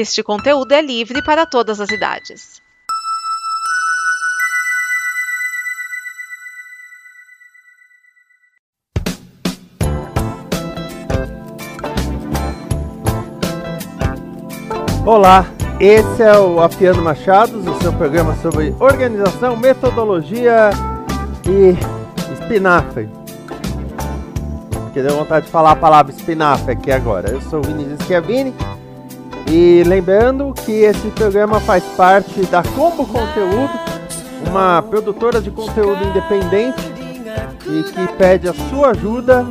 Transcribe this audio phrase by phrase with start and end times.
[0.00, 2.62] Este conteúdo é livre para todas as idades.
[15.04, 15.44] Olá,
[15.80, 20.70] esse é o Afiano Machados, o seu programa sobre organização, metodologia
[21.44, 21.74] e
[22.34, 23.08] espinafre.
[24.94, 27.30] Que deu vontade de falar a palavra espinafre aqui agora.
[27.30, 28.54] Eu sou o Vinícius Chiavini
[29.50, 33.70] e lembrando que esse programa faz parte da Combo Conteúdo,
[34.46, 36.80] uma produtora de conteúdo independente
[37.66, 39.46] e que pede a sua ajuda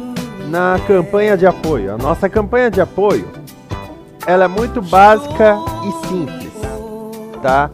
[0.49, 1.93] na campanha de apoio.
[1.93, 3.27] A nossa campanha de apoio
[4.25, 6.53] ela é muito básica e simples,
[7.41, 7.71] tá?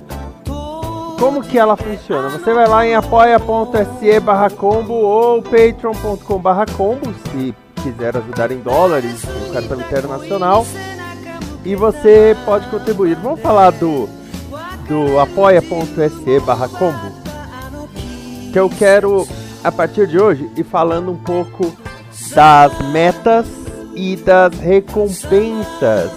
[1.20, 2.30] Como que ela funciona?
[2.30, 8.60] Você vai lá em apoia.se barra combo ou patreon.com barra combo, se quiser ajudar em
[8.60, 10.66] dólares, no cartão internacional
[11.66, 13.16] e você pode contribuir.
[13.16, 14.08] Vamos falar do,
[14.88, 17.12] do apoia.se barra combo,
[18.52, 19.28] que eu quero,
[19.64, 21.74] a partir de hoje, ir falando um pouco
[22.36, 23.46] das metas
[23.96, 26.12] e das recompensas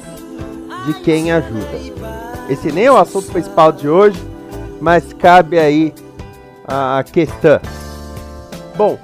[0.86, 1.96] de quem ajuda.
[2.48, 4.22] Esse nem é o assunto principal de hoje,
[4.80, 5.92] mas cabe aí
[6.66, 7.60] a questão.
[8.76, 8.98] Bom,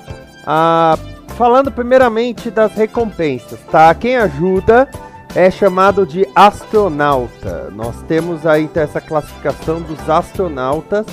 [0.47, 0.99] a,
[1.37, 3.95] falando primeiramente das recompensas, tá?
[3.95, 4.89] Quem ajuda
[5.35, 7.71] é chamado de astronauta.
[7.75, 11.07] Nós temos aí então, essa classificação dos astronautas.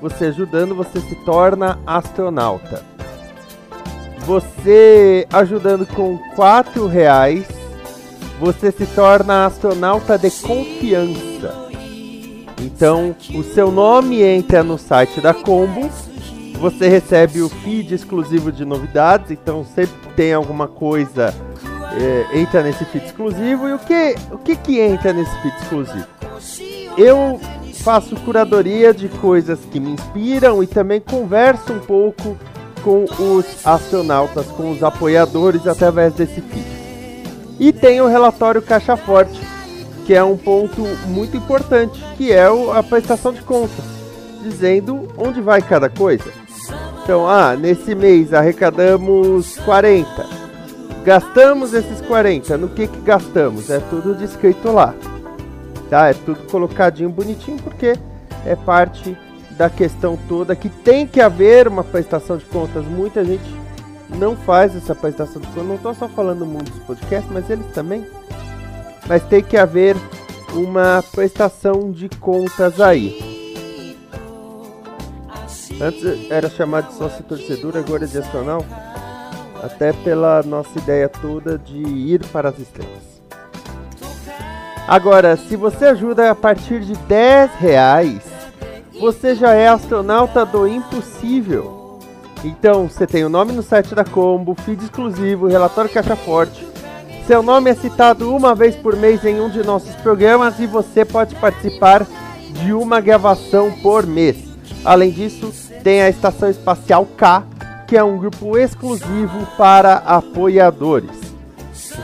[0.00, 2.82] Você ajudando, você se torna astronauta.
[4.20, 7.46] Você ajudando com quatro reais,
[8.38, 11.64] você se torna astronauta de confiança.
[12.60, 15.90] Então, o seu nome entra no site da Combo.
[16.60, 19.32] Você recebe o feed exclusivo de novidades.
[19.32, 21.34] Então, sempre tem alguma coisa
[22.00, 23.68] é, entra nesse feed exclusivo.
[23.68, 26.06] E o que, o que que entra nesse feed exclusivo?
[26.96, 27.40] Eu
[27.82, 32.36] faço curadoria de coisas que me inspiram e também converso um pouco
[32.82, 36.66] com os astronautas, com os apoiadores através desse feed.
[37.58, 39.40] E tem o relatório Caixa Forte,
[40.04, 43.84] que é um ponto muito importante, que é a prestação de contas,
[44.42, 46.24] dizendo onde vai cada coisa.
[47.02, 50.43] Então, ah, nesse mês arrecadamos 40
[51.04, 52.56] Gastamos esses 40.
[52.56, 53.68] No que que gastamos?
[53.68, 54.94] É tudo descrito lá.
[55.90, 56.08] Tá?
[56.08, 57.94] É tudo colocadinho bonitinho porque
[58.46, 59.16] é parte
[59.50, 62.86] da questão toda que tem que haver uma prestação de contas.
[62.86, 63.44] Muita gente
[64.16, 65.66] não faz essa prestação de contas.
[65.66, 68.06] Não estou só falando do mundo dos podcasts, mas eles também.
[69.06, 69.96] Mas tem que haver
[70.54, 73.34] uma prestação de contas aí.
[75.78, 78.64] Antes era chamado de sócio torcedor, agora é de acional
[79.64, 83.14] até pela nossa ideia toda de ir para as estrelas.
[84.86, 88.20] Agora, se você ajuda a partir de 10 reais,
[89.00, 91.98] você já é astronauta do impossível.
[92.44, 96.66] Então, você tem o nome no site da Combo, feed exclusivo, relatório caixa forte.
[97.26, 101.06] Seu nome é citado uma vez por mês em um de nossos programas e você
[101.06, 102.06] pode participar
[102.50, 104.36] de uma gravação por mês.
[104.84, 105.50] Além disso,
[105.82, 107.42] tem a Estação Espacial K,
[107.94, 111.12] que é um grupo exclusivo para apoiadores.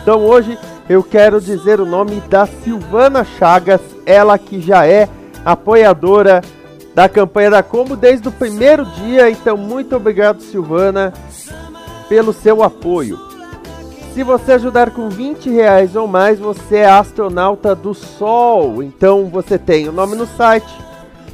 [0.01, 0.57] Então hoje
[0.89, 5.09] eu quero dizer o nome da Silvana Chagas, ela que já é
[5.45, 6.43] apoiadora
[6.95, 9.29] da campanha da Combo desde o primeiro dia.
[9.31, 11.13] Então muito obrigado Silvana
[12.09, 13.19] pelo seu apoio.
[14.15, 18.81] Se você ajudar com 20 reais ou mais, você é astronauta do Sol.
[18.81, 20.73] Então você tem o nome no site,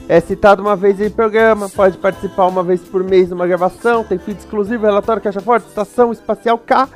[0.08, 4.18] é citado uma vez em programa, pode participar uma vez por mês numa gravação, tem
[4.18, 6.88] feed exclusivo, relatório caixa forte, estação espacial K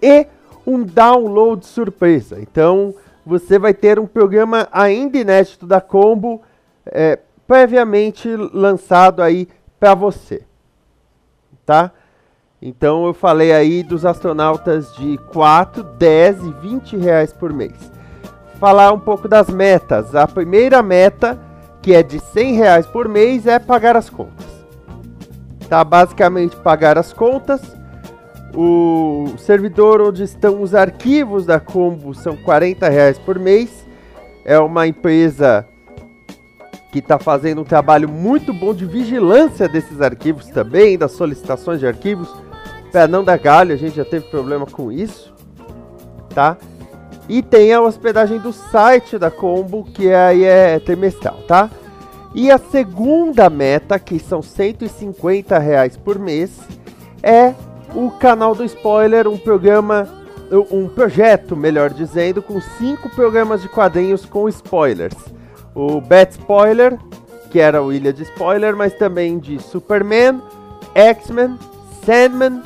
[0.00, 0.26] e
[0.66, 2.40] um download surpresa.
[2.40, 6.40] Então você vai ter um programa ainda inédito da Combo
[6.86, 9.46] é, previamente lançado aí
[9.78, 10.42] para você,
[11.66, 11.90] tá?
[12.62, 17.92] Então eu falei aí dos astronautas de 4, 10 e 20 reais por mês.
[18.58, 20.14] Falar um pouco das metas.
[20.14, 21.38] A primeira meta
[21.84, 24.46] que é de 100 reais por mês, é pagar as contas.
[25.68, 25.84] Tá?
[25.84, 27.60] Basicamente pagar as contas.
[28.54, 33.86] O servidor onde estão os arquivos da Combo são 40 reais por mês.
[34.46, 35.66] É uma empresa
[36.90, 41.86] que está fazendo um trabalho muito bom de vigilância desses arquivos também, das solicitações de
[41.86, 42.34] arquivos,
[42.90, 45.34] para não dar galho, a gente já teve problema com isso,
[46.34, 46.56] tá?
[47.28, 51.70] E tem a hospedagem do site da Combo, que aí é trimestral, tá?
[52.34, 56.58] E a segunda meta, que são 150 reais por mês,
[57.22, 57.54] é
[57.94, 60.08] o canal do Spoiler, um programa
[60.70, 65.16] um projeto, melhor dizendo, com cinco programas de quadrinhos com spoilers.
[65.74, 66.98] O Bat Spoiler,
[67.50, 70.40] que era o Ilha de Spoiler, mas também de Superman,
[70.94, 71.58] X-Men,
[72.04, 72.62] Sandman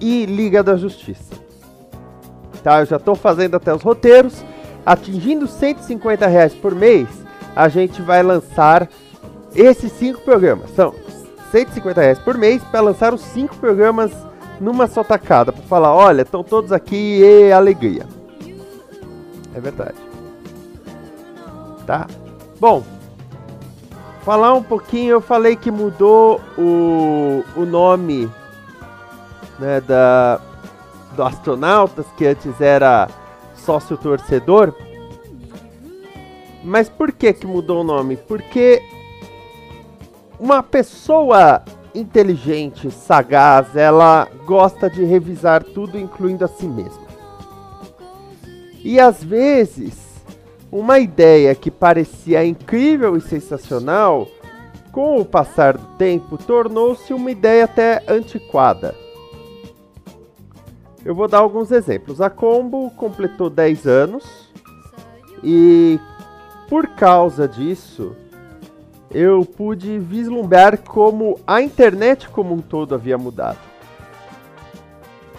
[0.00, 1.37] e Liga da Justiça.
[2.68, 4.44] Tá, eu já estou fazendo até os roteiros.
[4.84, 7.08] Atingindo 150 reais por mês,
[7.56, 8.86] a gente vai lançar
[9.54, 10.68] esses cinco programas.
[10.72, 10.94] São
[11.50, 14.12] 150 reais por mês para lançar os cinco programas
[14.60, 15.50] numa só tacada.
[15.50, 18.06] Para falar, olha, estão todos aqui e alegria.
[19.54, 19.96] É verdade.
[21.86, 22.06] Tá?
[22.60, 22.84] Bom,
[24.26, 28.30] falar um pouquinho, eu falei que mudou o, o nome
[29.58, 30.38] né, da,
[31.18, 33.08] do Astronautas, que antes era
[33.56, 34.72] sócio torcedor.
[36.64, 38.16] Mas por que que mudou o nome?
[38.16, 38.80] Porque
[40.38, 47.08] uma pessoa inteligente, sagaz, ela gosta de revisar tudo, incluindo a si mesma.
[48.84, 50.22] E às vezes,
[50.70, 54.28] uma ideia que parecia incrível e sensacional,
[54.92, 59.07] com o passar do tempo, tornou-se uma ideia até antiquada.
[61.08, 62.20] Eu vou dar alguns exemplos.
[62.20, 64.52] A Combo completou 10 anos
[65.42, 65.98] e
[66.68, 68.14] por causa disso,
[69.10, 73.56] eu pude vislumbrar como a internet como um todo havia mudado.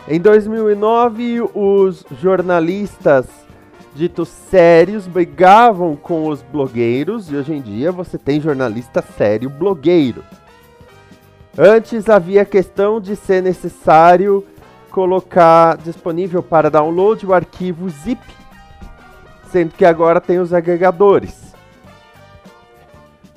[0.07, 3.27] Em 2009, os jornalistas
[3.93, 10.23] ditos sérios brigavam com os blogueiros e hoje em dia você tem jornalista sério blogueiro.
[11.55, 14.43] Antes havia a questão de ser necessário
[14.89, 18.21] colocar disponível para download o arquivo zip,
[19.51, 21.49] sendo que agora tem os agregadores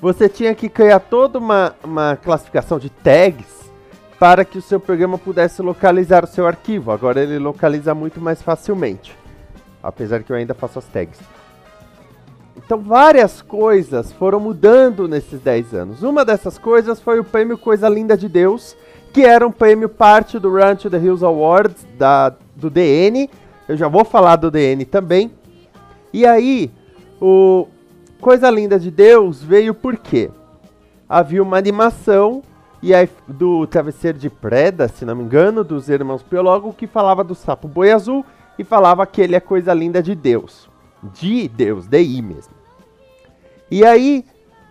[0.03, 3.71] você tinha que criar toda uma, uma classificação de tags
[4.19, 6.91] para que o seu programa pudesse localizar o seu arquivo.
[6.91, 9.17] Agora ele localiza muito mais facilmente,
[9.81, 11.21] apesar que eu ainda faço as tags.
[12.57, 16.03] Então várias coisas foram mudando nesses 10 anos.
[16.03, 18.77] Uma dessas coisas foi o prêmio Coisa Linda de Deus,
[19.13, 23.29] que era um prêmio parte do Run to the Hills Awards da, do DN.
[23.69, 25.31] Eu já vou falar do DN também.
[26.13, 26.71] E aí,
[27.21, 27.67] o,
[28.21, 30.31] Coisa Linda de Deus veio porque
[31.09, 32.43] havia uma animação
[32.83, 37.23] e aí, do Travesseiro de Preda, se não me engano, dos irmãos Piologo, que falava
[37.23, 38.25] do sapo boi azul
[38.59, 40.69] e falava que ele é coisa linda de Deus.
[41.13, 42.55] De Deus, DI mesmo.
[43.71, 44.25] E aí,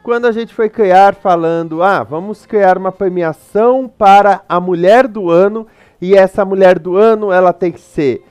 [0.03, 5.30] quando a gente foi criar falando, ah, vamos criar uma premiação para a mulher do
[5.30, 5.68] ano,
[6.01, 8.24] e essa mulher do ano, ela tem que ser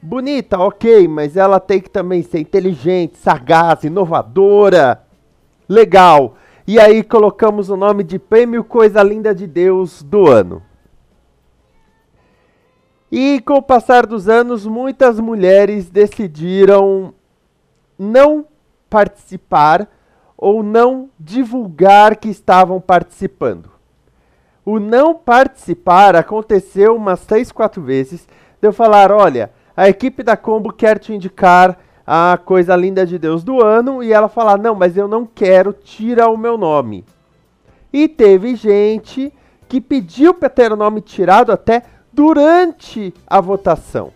[0.00, 5.02] bonita, ok, mas ela tem que também ser inteligente, sagaz, inovadora,
[5.68, 6.36] legal.
[6.66, 10.62] E aí colocamos o nome de Prêmio Coisa Linda de Deus do ano.
[13.10, 17.12] E com o passar dos anos, muitas mulheres decidiram
[17.98, 18.46] não
[18.88, 19.88] participar
[20.38, 23.68] ou não divulgar que estavam participando.
[24.64, 28.28] O não participar aconteceu umas três, quatro vezes.
[28.60, 31.76] De eu falar, olha, a equipe da Combo quer te indicar
[32.06, 35.72] a coisa linda de Deus do ano e ela falar: "Não, mas eu não quero,
[35.72, 37.04] tira o meu nome".
[37.92, 39.32] E teve gente
[39.68, 41.82] que pediu para ter o nome tirado até
[42.12, 44.12] durante a votação.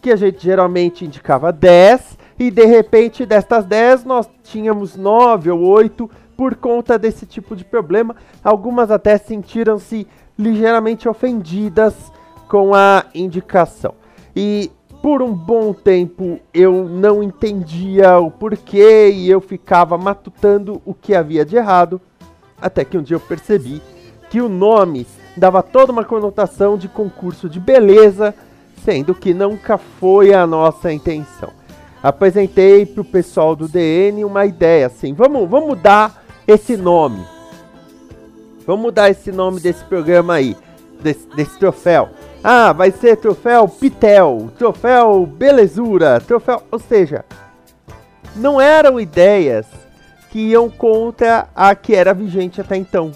[0.00, 5.60] Que a gente geralmente indicava 10 e de repente destas 10 nós tínhamos 9 ou
[5.60, 8.14] 8 por conta desse tipo de problema.
[8.44, 10.06] Algumas até sentiram-se
[10.38, 11.94] ligeiramente ofendidas
[12.48, 13.94] com a indicação.
[14.36, 14.70] E
[15.02, 21.14] por um bom tempo eu não entendia o porquê e eu ficava matutando o que
[21.14, 22.00] havia de errado,
[22.60, 23.82] até que um dia eu percebi
[24.30, 28.34] que o nome dava toda uma conotação de concurso de beleza,
[28.84, 31.50] sendo que nunca foi a nossa intenção.
[32.02, 37.24] Apresentei para o pessoal do DN uma ideia assim: vamos, vamos mudar esse nome.
[38.66, 40.56] Vamos mudar esse nome desse programa aí,
[41.00, 42.10] desse, desse troféu.
[42.44, 46.62] Ah, vai ser troféu Pitel, troféu Belezura, troféu.
[46.70, 47.24] Ou seja,
[48.36, 49.66] não eram ideias
[50.30, 53.10] que iam contra a que era vigente até então.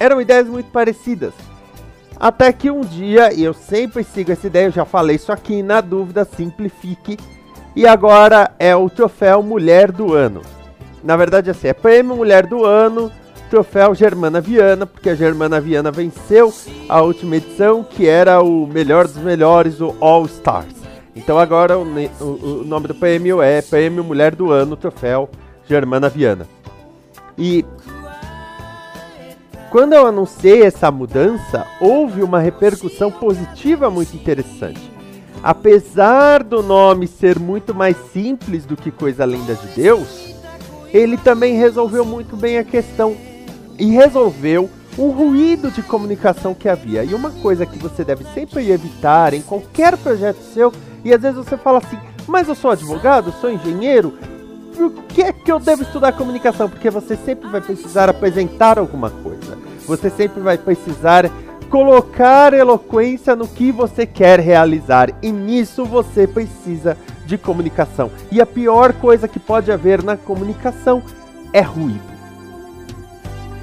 [0.00, 1.34] Eram ideias muito parecidas.
[2.18, 5.62] Até que um dia, e eu sempre sigo essa ideia, eu já falei isso aqui,
[5.62, 7.16] na dúvida, simplifique.
[7.76, 10.42] E agora é o troféu Mulher do Ano.
[11.02, 13.12] Na verdade, assim, é prêmio Mulher do Ano
[13.48, 16.52] troféu Germana Viana, porque a Germana Viana venceu
[16.88, 20.74] a última edição, que era o melhor dos melhores, o All Stars.
[21.16, 21.82] Então agora o,
[22.20, 25.28] o, o nome do prêmio é Prêmio Mulher do Ano, troféu
[25.68, 26.46] Germana Viana.
[27.36, 27.64] E
[29.70, 34.90] quando eu anunciei essa mudança, houve uma repercussão positiva muito interessante.
[35.42, 40.34] apesar do nome ser muito mais simples do que Coisa Linda de Deus,
[40.92, 43.16] ele também resolveu muito bem a questão
[43.78, 47.04] e resolveu um ruído de comunicação que havia.
[47.04, 50.72] E uma coisa que você deve sempre evitar em qualquer projeto seu,
[51.04, 54.14] e às vezes você fala assim, mas eu sou advogado, sou engenheiro,
[54.78, 56.68] por que é que eu devo estudar comunicação?
[56.68, 59.58] Porque você sempre vai precisar apresentar alguma coisa.
[59.86, 61.30] Você sempre vai precisar
[61.68, 65.10] colocar eloquência no que você quer realizar.
[65.22, 68.10] E nisso você precisa de comunicação.
[68.30, 71.02] E a pior coisa que pode haver na comunicação
[71.52, 72.00] é ruído.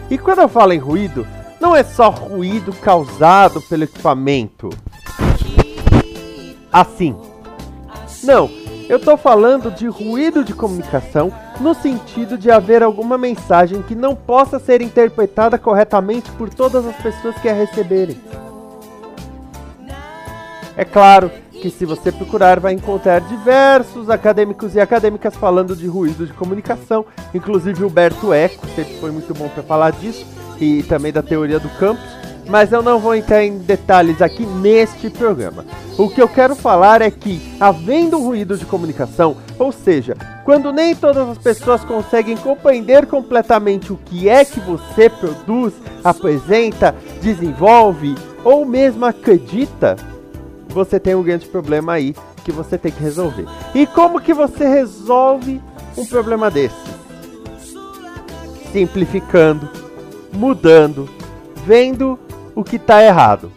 [0.09, 1.25] E quando eu falo em ruído,
[1.59, 4.69] não é só ruído causado pelo equipamento.
[6.71, 7.15] Assim.
[8.23, 8.49] Não,
[8.87, 14.15] eu estou falando de ruído de comunicação no sentido de haver alguma mensagem que não
[14.15, 18.17] possa ser interpretada corretamente por todas as pessoas que a receberem.
[20.77, 26.27] É claro que se você procurar vai encontrar diversos acadêmicos e acadêmicas falando de ruído
[26.27, 30.27] de comunicação, inclusive Humberto Eco, sempre foi muito bom para falar disso,
[30.59, 32.05] e também da teoria do campus,
[32.47, 35.65] mas eu não vou entrar em detalhes aqui neste programa.
[35.97, 40.95] O que eu quero falar é que, havendo ruído de comunicação, ou seja, quando nem
[40.95, 45.73] todas as pessoas conseguem compreender completamente o que é que você produz,
[46.03, 49.95] apresenta, desenvolve ou mesmo acredita,
[50.67, 53.45] você tem um grande problema aí que você tem que resolver.
[53.73, 55.59] E como que você resolve
[55.97, 56.75] um problema desse?
[58.71, 59.67] Simplificando,
[60.31, 61.09] mudando,
[61.65, 62.19] vendo
[62.55, 63.51] o que está errado.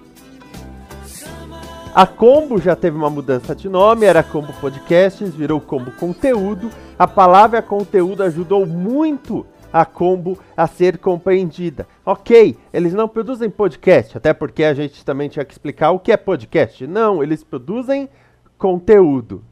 [1.95, 6.71] A Combo já teve uma mudança de nome, era Combo Podcasts, virou Combo Conteúdo.
[6.99, 11.87] A palavra conteúdo ajudou muito a Combo a ser compreendida.
[12.05, 16.13] Ok, eles não produzem podcast, até porque a gente também tinha que explicar o que
[16.13, 16.87] é podcast.
[16.87, 18.09] Não, eles produzem
[18.57, 19.43] conteúdo.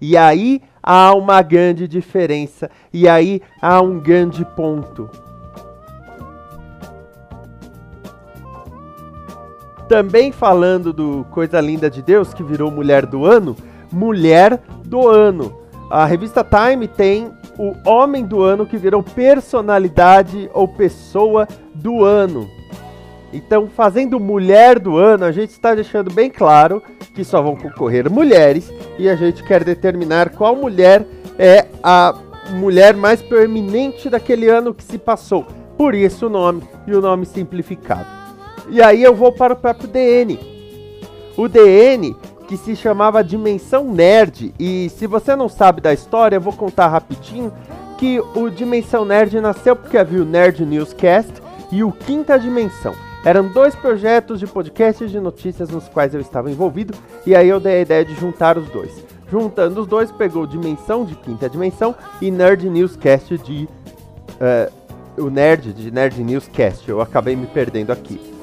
[0.00, 5.08] E aí há uma grande diferença, e aí há um grande ponto.
[9.88, 13.56] Também falando do Coisa Linda de Deus, que virou Mulher do Ano,
[13.92, 15.60] Mulher do Ano.
[15.88, 22.48] A revista Time tem o Homem do Ano que virou personalidade ou pessoa do ano.
[23.32, 26.82] Então, fazendo Mulher do Ano, a gente está deixando bem claro
[27.14, 31.06] que só vão concorrer mulheres e a gente quer determinar qual mulher
[31.38, 32.14] é a
[32.50, 35.46] mulher mais proeminente daquele ano que se passou.
[35.76, 38.15] Por isso o nome e o nome simplificado.
[38.68, 40.38] E aí eu vou para o próprio DN.
[41.36, 44.54] O DN que se chamava Dimensão Nerd.
[44.58, 47.52] E se você não sabe da história, eu vou contar rapidinho
[47.98, 51.32] que o Dimensão Nerd nasceu porque havia o Nerd Newscast
[51.72, 52.94] e o Quinta Dimensão.
[53.24, 56.94] Eram dois projetos de podcasts de notícias nos quais eu estava envolvido
[57.26, 59.04] e aí eu dei a ideia de juntar os dois.
[59.28, 63.68] Juntando os dois, pegou Dimensão de Quinta Dimensão e Nerd Newscast de.
[64.36, 64.86] Uh,
[65.18, 66.88] o Nerd de Nerd Newscast.
[66.88, 68.35] Eu acabei me perdendo aqui.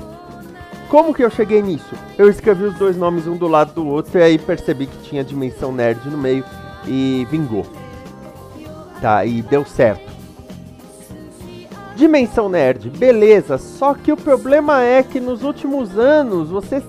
[0.93, 1.95] Como que eu cheguei nisso?
[2.19, 5.23] Eu escrevi os dois nomes um do lado do outro e aí percebi que tinha
[5.23, 6.45] dimensão nerd no meio
[6.85, 7.65] e vingou.
[9.01, 10.07] Tá, e deu certo.
[11.95, 16.79] Dimensão nerd, beleza, só que o problema é que nos últimos anos você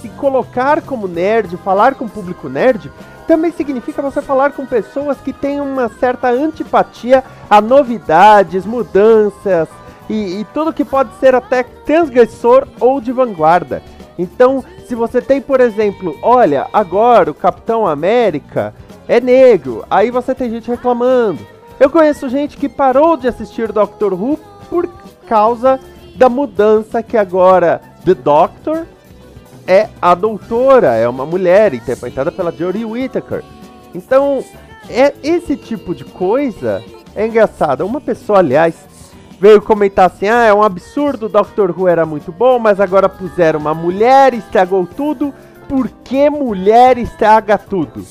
[0.00, 2.90] se colocar como nerd, falar com o público nerd,
[3.28, 9.68] também significa você falar com pessoas que têm uma certa antipatia a novidades, mudanças,
[10.12, 13.82] e, e tudo que pode ser até transgressor ou de vanguarda.
[14.18, 18.74] Então, se você tem, por exemplo, olha, agora o Capitão América
[19.08, 21.38] é negro, aí você tem gente reclamando.
[21.80, 24.38] Eu conheço gente que parou de assistir Doctor Who
[24.68, 24.86] por
[25.26, 25.80] causa
[26.14, 28.86] da mudança que agora The Doctor
[29.66, 33.42] é a doutora, é uma mulher interpretada pela Jodie Whittaker.
[33.94, 34.44] Então,
[34.90, 36.82] é esse tipo de coisa
[37.14, 37.86] é engraçado.
[37.86, 38.74] Uma pessoa, aliás,
[39.42, 43.58] veio comentar assim: ah, é um absurdo, Doctor Who era muito bom, mas agora puseram
[43.58, 45.34] uma mulher, estragou tudo.
[45.68, 48.06] Por que mulher estraga tudo?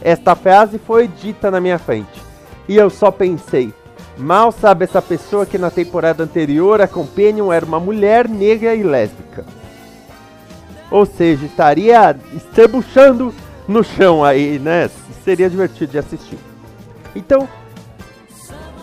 [0.00, 2.20] Esta frase foi dita na minha frente.
[2.68, 3.72] E eu só pensei:
[4.18, 8.82] mal sabe essa pessoa que na temporada anterior a Companion era uma mulher negra e
[8.82, 9.44] lésbica.
[10.90, 13.32] Ou seja, estaria estrebuchando
[13.68, 14.90] no chão aí, né?
[15.24, 16.38] Seria divertido de assistir.
[17.14, 17.48] Então,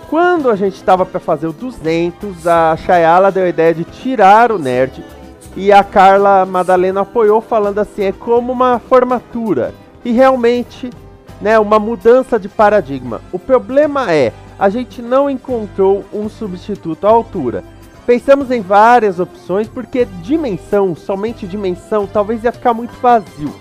[0.10, 4.52] quando a gente estava para fazer o 200, a Shayala deu a ideia de tirar
[4.52, 5.04] o nerd
[5.56, 9.74] e a Carla Madalena apoiou falando assim, é como uma formatura.
[10.04, 10.90] E realmente,
[11.40, 13.22] né, uma mudança de paradigma.
[13.32, 17.64] O problema é, a gente não encontrou um substituto à altura.
[18.08, 23.54] Pensamos em várias opções porque dimensão, somente dimensão, talvez ia ficar muito vazio.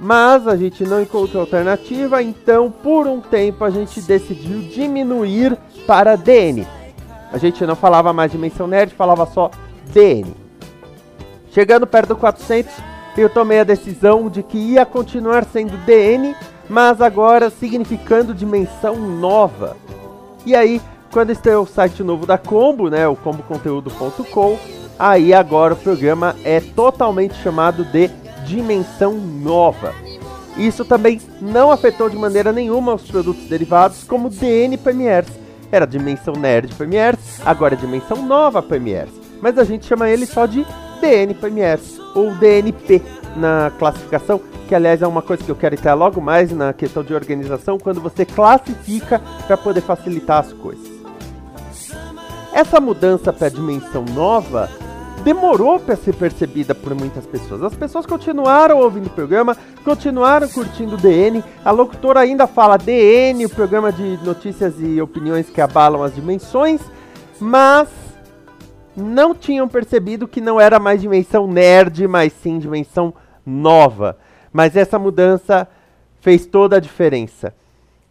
[0.00, 6.16] Mas a gente não encontrou alternativa, então por um tempo a gente decidiu diminuir para
[6.16, 6.66] DN.
[7.30, 9.50] A gente não falava mais Dimensão Nerd, falava só
[9.92, 10.34] DN.
[11.52, 12.72] Chegando perto do 400,
[13.16, 16.34] eu tomei a decisão de que ia continuar sendo DN,
[16.68, 19.76] mas agora significando dimensão nova.
[20.46, 20.80] E aí,
[21.12, 24.58] quando estreou o site novo da Combo, né, o comboconteúdo.com,
[24.98, 28.08] aí agora o programa é totalmente chamado de
[28.50, 29.94] Dimensão Nova.
[30.56, 35.28] Isso também não afetou de maneira nenhuma os produtos derivados como DN Premiers.
[35.70, 39.12] Era Dimensão Nerd Premiers, agora é Dimensão Nova Premiers.
[39.40, 40.66] Mas a gente chama ele só de
[41.00, 43.00] DN Premiers ou DNP
[43.36, 47.04] na classificação, que aliás é uma coisa que eu quero entrar logo mais na questão
[47.04, 50.90] de organização, quando você classifica para poder facilitar as coisas.
[52.52, 54.68] Essa mudança para a dimensão nova
[55.20, 57.62] demorou para ser percebida por muitas pessoas.
[57.62, 61.42] As pessoas continuaram ouvindo o programa, continuaram curtindo o DN.
[61.64, 66.80] A locutora ainda fala DN, o programa de notícias e opiniões que abalam as dimensões,
[67.38, 67.88] mas
[68.96, 74.16] não tinham percebido que não era mais dimensão nerd, mas sim dimensão nova.
[74.52, 75.68] Mas essa mudança
[76.20, 77.54] fez toda a diferença.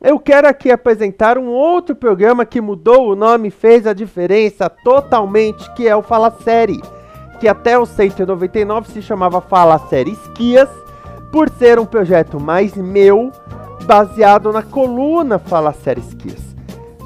[0.01, 5.69] Eu quero aqui apresentar um outro programa que mudou o nome fez a diferença totalmente,
[5.73, 6.79] que é o Fala Série,
[7.39, 10.69] que até o 199 se chamava Fala Série Esquias,
[11.31, 13.31] por ser um projeto mais meu,
[13.85, 16.55] baseado na coluna Fala Série Esquias.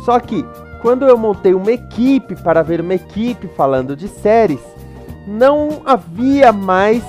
[0.04, 0.46] Só que
[0.82, 4.60] quando eu montei uma equipe para ver uma equipe falando de séries,
[5.26, 7.02] não havia mais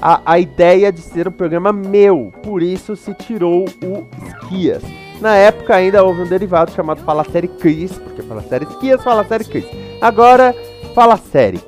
[0.00, 4.82] a, a ideia de ser um programa meu, por isso se tirou o Esquias.
[5.20, 9.24] Na época ainda houve um derivado chamado Fala Série Cris, porque Fala Série Esquias, Fala
[9.24, 9.66] Série Cris.
[10.00, 10.54] Agora,
[10.94, 11.60] Fala Série.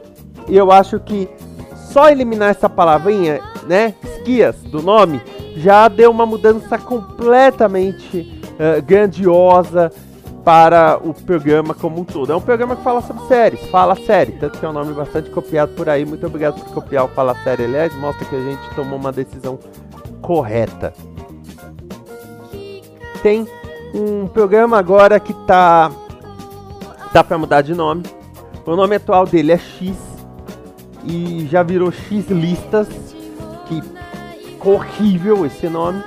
[0.50, 1.28] E eu acho que
[1.92, 5.22] só eliminar essa palavrinha, né, Esquias, do nome,
[5.56, 9.92] já deu uma mudança completamente uh, grandiosa
[10.44, 12.32] para o programa como um todo.
[12.32, 15.30] É um programa que fala sobre séries, fala série, tanto que é um nome bastante
[15.30, 16.04] copiado por aí.
[16.04, 19.56] Muito obrigado por copiar o Fala Série, aliás, mostra que a gente tomou uma decisão
[20.20, 20.92] correta.
[23.22, 23.46] Tem
[23.94, 25.92] um programa agora que tá
[27.12, 28.02] tá para mudar de nome.
[28.66, 30.09] O nome atual dele é X
[31.04, 32.88] e já virou X listas,
[33.66, 33.82] que
[34.60, 36.02] horrível esse nome.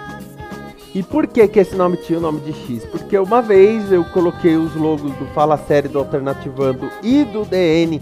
[0.93, 2.85] E por que, que esse nome tinha o nome de X?
[2.85, 7.99] Porque uma vez eu coloquei os logos do Fala Série, do Alternativando e do DN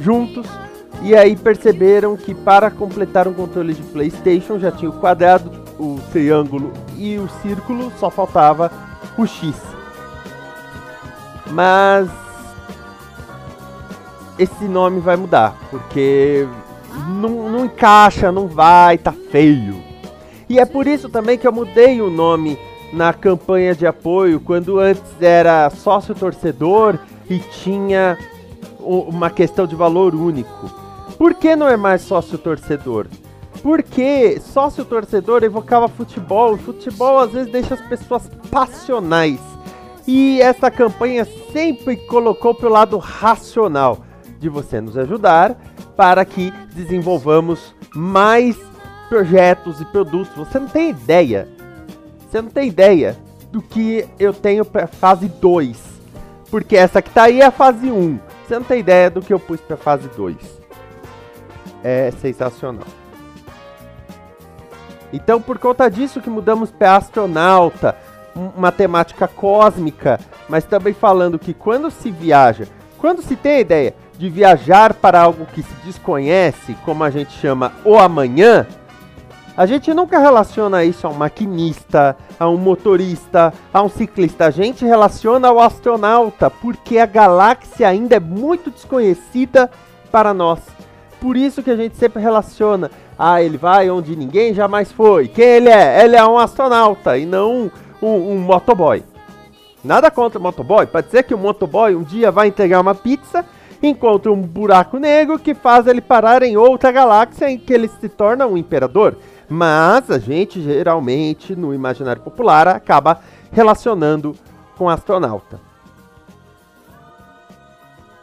[0.00, 0.46] juntos.
[1.02, 5.98] E aí perceberam que para completar um controle de Playstation já tinha o quadrado, o
[6.10, 8.70] triângulo e o círculo, só faltava
[9.18, 9.54] o X.
[11.50, 12.08] Mas
[14.38, 16.46] esse nome vai mudar, porque
[17.20, 19.82] não, não encaixa, não vai, tá feio.
[20.48, 22.58] E é por isso também que eu mudei o nome
[22.92, 28.18] na campanha de apoio, quando antes era sócio torcedor e tinha
[28.78, 30.70] uma questão de valor único.
[31.16, 33.06] Por que não é mais sócio torcedor?
[33.62, 39.40] Porque sócio torcedor evocava futebol, futebol às vezes deixa as pessoas passionais.
[40.06, 43.98] E essa campanha sempre colocou pelo lado racional
[44.42, 45.56] de você nos ajudar
[45.96, 48.58] para que desenvolvamos mais
[49.08, 50.34] projetos e produtos.
[50.36, 51.48] Você não tem ideia.
[52.28, 53.16] Você não tem ideia
[53.52, 55.80] do que eu tenho para fase 2.
[56.50, 57.96] Porque essa que tá aí é a fase 1.
[57.96, 58.18] Um.
[58.46, 60.36] Você não tem ideia do que eu pus para fase 2.
[61.84, 62.86] É sensacional.
[65.12, 67.96] Então, por conta disso que mudamos para astronauta,
[68.34, 72.66] uma temática cósmica, mas também falando que quando se viaja,
[72.98, 77.32] quando se tem a ideia de viajar para algo que se desconhece, como a gente
[77.40, 78.68] chama o amanhã,
[79.56, 84.46] a gente nunca relaciona isso a um maquinista, a um motorista, a um ciclista.
[84.46, 89.68] A gente relaciona ao astronauta, porque a galáxia ainda é muito desconhecida
[90.12, 90.60] para nós.
[91.20, 92.92] Por isso que a gente sempre relaciona.
[93.18, 95.26] Ah, ele vai onde ninguém jamais foi.
[95.26, 96.04] Quem ele é?
[96.04, 99.02] Ele é um astronauta e não um, um, um motoboy.
[99.82, 100.86] Nada contra o motoboy.
[100.86, 103.44] Pode ser que o motoboy um dia vai entregar uma pizza,
[103.82, 108.08] encontra um buraco negro que faz ele parar em outra galáxia em que ele se
[108.08, 109.16] torna um imperador
[109.52, 113.20] mas a gente geralmente no imaginário popular acaba
[113.52, 114.34] relacionando
[114.78, 115.60] com astronauta.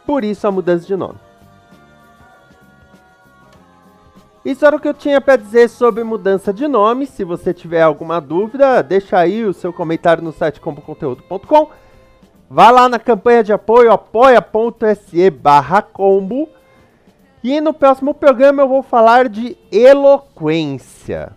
[0.04, 1.18] Por isso a mudança de nome.
[4.44, 7.06] Isso era o que eu tinha para dizer sobre mudança de nome.
[7.06, 11.70] Se você tiver alguma dúvida, deixa aí o seu comentário no site comboconteúdo.com.
[12.52, 16.48] Vá lá na campanha de apoio apoia.se barra combo
[17.44, 21.30] e no próximo programa eu vou falar de eloquência.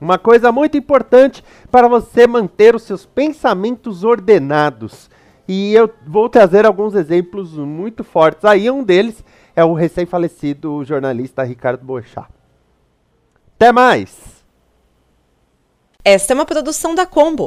[0.00, 5.10] Uma coisa muito importante para você manter os seus pensamentos ordenados.
[5.48, 8.44] E eu vou trazer alguns exemplos muito fortes.
[8.44, 9.24] Aí um deles
[9.56, 12.28] é o recém-falecido jornalista Ricardo Boechat.
[13.56, 14.44] Até mais!
[16.04, 17.46] Esta é uma produção da Combo.